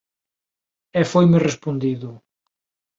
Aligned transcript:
E 0.99 1.01
foime 1.11 1.37
respondido: 1.47 2.09